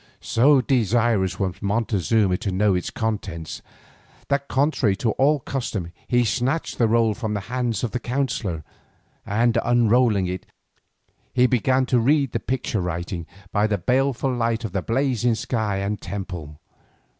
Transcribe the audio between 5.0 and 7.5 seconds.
all custom he snatched the roll from the